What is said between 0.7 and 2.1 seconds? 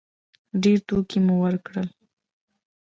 ټوکې مو وکړلې.